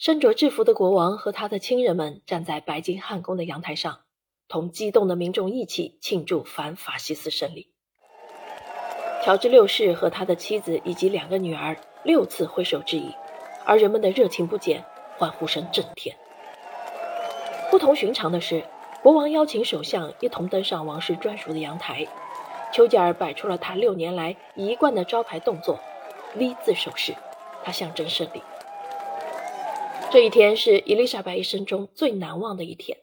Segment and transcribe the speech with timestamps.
[0.00, 3.98] 身着制服的国王和他的亲人们站在白金汉宫的阳台上，
[4.48, 7.74] 同激动的民众一起庆祝反法西斯胜利。
[9.22, 13.14] 乔治六世和他的妻子以及两个女儿六次挥手致意，
[13.66, 14.82] 而人们的热情不减，
[15.18, 16.16] 欢呼声震天。
[17.70, 18.64] 不同寻常的是，
[19.02, 22.06] 国王邀请首相一同登上王室专属的阳台，
[22.72, 25.78] 丘吉尔摆出了他六年来一贯的招牌动作
[26.36, 27.14] ——V 字手势，
[27.62, 28.42] 它象征胜利。
[30.12, 32.98] 这一天是伊丽莎白一生中最难忘的一天。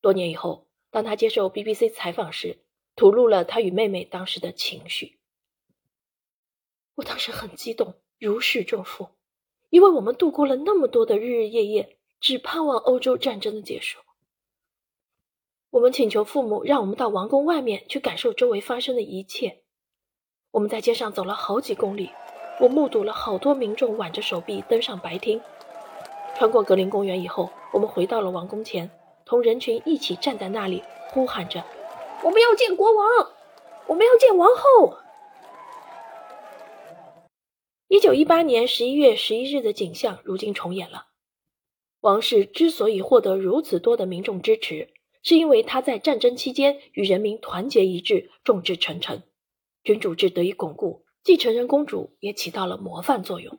[0.00, 2.58] 多年以后，当她接受 BBC 采访时，
[2.94, 5.18] 吐露了她与妹妹当时的情绪。
[6.94, 9.08] 我当时很激动，如释重负，
[9.70, 13.98] 因为我们度过了那么多的日日夜夜，只盼望欧洲战争的结束。
[15.70, 19.64] 我们请求父母让我们到王宫外面去感受周围发生的一切。
[20.52, 22.10] 我们在街上走了好几公里，
[22.60, 25.40] 我目睹了好多民众挽着手臂登上白厅。
[26.34, 28.90] 穿过格林公园以后，我们回到了王宫前，
[29.24, 31.64] 同人群一起站在那里，呼喊着
[32.24, 33.32] ：“我们要见国王，
[33.86, 34.96] 我们要见王后。”
[37.88, 41.08] 一九一八年十一月十一日的景象如今重演了。
[42.00, 44.88] 王室之所以获得如此多的民众支持，
[45.22, 49.22] 是因为他在战争期间与人民团结一致，众志成城，
[49.84, 53.58] 君主制得以巩固，继承人公主也起到了模范作用。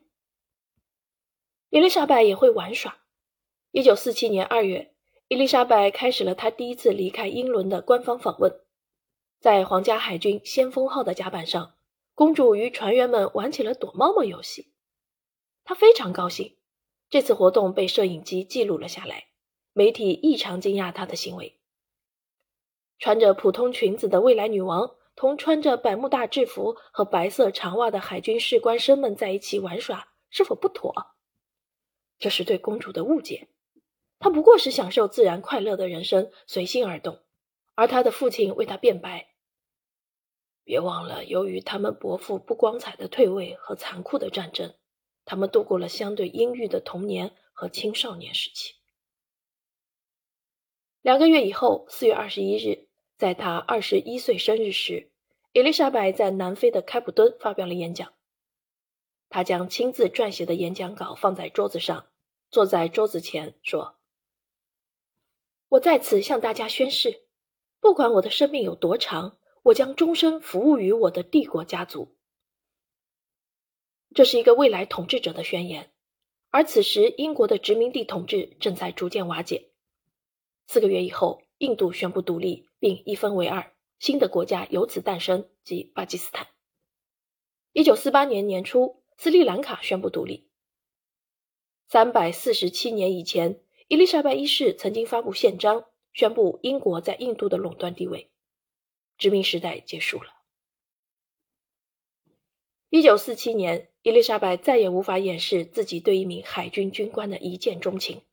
[1.73, 2.99] 伊丽莎白也会玩耍。
[3.71, 4.93] 一九四七年二月，
[5.27, 8.61] 伊丽莎白开始了她第一次离开英伦的官方访问。
[9.39, 11.73] 在皇家海军“先锋号”的甲板上，
[12.13, 14.71] 公主与船员们玩起了躲猫猫游戏。
[15.63, 16.57] 她非常高兴，
[17.09, 19.29] 这次活动被摄影机记录了下来。
[19.73, 21.59] 媒体异常惊讶她的行为。
[22.99, 31.12] 穿着普通裙子的未来女王同穿着百慕大制服和白色长袜的海军士官生们在一起玩耍，是否不妥？
[32.23, 33.49] 这是对公主的误解，
[34.17, 37.19] 她不过是享受自然快乐的人生，随心而动。
[37.75, 39.33] 而她的父亲为她辩白
[40.63, 44.73] ：“别忘了，由于他们伯父不光彩的退位和残酷的战争，
[45.25, 48.75] 他们度过了相对阴郁的童年和青少年时期。”
[51.03, 55.11] 两个月以后，四月二十一日，在她二十一岁生日时，
[55.51, 58.13] 伊丽莎白在南非的开普敦发表了演讲。
[59.27, 62.07] 她将亲自撰写的演讲稿放在桌子上。
[62.53, 63.97] 坐在桌子前说
[65.69, 67.23] ：“我在此向大家宣誓，
[67.79, 72.15] 不管我的生命有多长，我将终身服务于我的帝国家族。”
[74.13, 75.91] 这是一个未来统治者的宣言。
[76.51, 79.71] 而此时，英国的殖民地统治正在逐渐瓦解。
[80.67, 86.49] 四个月以后，印度宣布独立，并一分为二，新的国家由此诞生，即巴基斯坦。
[87.71, 90.51] 一九四八年年初，斯里兰卡宣布独立。
[91.93, 98.31] 三百四十七年以前，伊丽莎白一世曾经发布宪章，宣布英国在印度的垄断地位，
[99.19, 100.31] 殖民时代结束了。
[102.89, 108.23] 一九四七年，伊丽莎白再也无法掩饰自己对一名海军军官的一见钟情，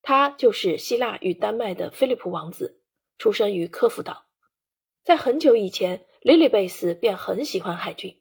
[0.00, 2.80] 他就是希腊与丹麦的菲利普王子，
[3.18, 4.24] 出生于科夫岛。
[5.04, 8.18] 在很久以前，莉莉贝斯便很喜欢海军。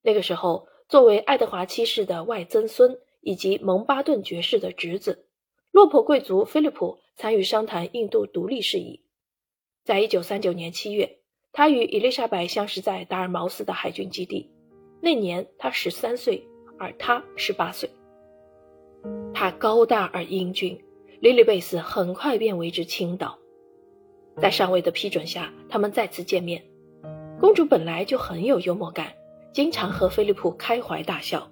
[0.00, 2.98] 那个时候，作为爱德华七世的外曾孙。
[3.22, 5.26] 以及蒙巴顿爵士的侄子，
[5.70, 9.04] 落魄贵族菲利普参与商谈印度独立事宜。
[9.84, 11.20] 在一九三九年七月，
[11.52, 14.50] 他与伊丽莎白相识在达尔茅斯的海军基地。
[15.00, 16.46] 那年他十三岁，
[16.78, 17.88] 而他十八岁。
[19.34, 20.78] 他高大而英俊，
[21.20, 23.38] 莉莉贝斯很快便为之倾倒。
[24.36, 26.62] 在上尉的批准下，他们再次见面。
[27.40, 29.14] 公主本来就很有幽默感，
[29.52, 31.50] 经常和菲利普开怀大笑。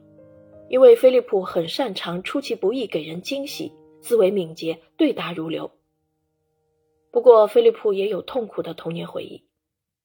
[0.70, 5.72] 因为菲利普很擅长出其不意给人惊喜，思维敏捷，对答如流。
[7.10, 9.48] 不过，菲利普也有痛苦的童年回忆。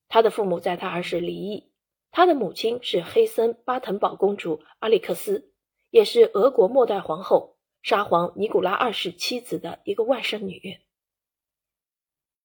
[0.08, 1.70] 他的父母在他儿时离异，
[2.12, 5.52] 他的母亲是黑森巴腾堡公主阿里克斯，
[5.92, 10.80] 也是俄国末代皇后沙皇尼古拉二世妻子的一个外甥女。